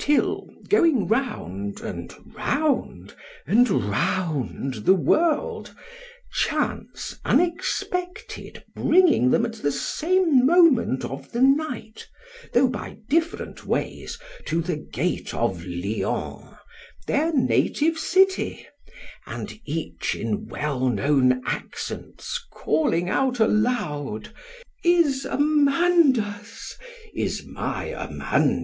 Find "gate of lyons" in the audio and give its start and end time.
14.74-16.56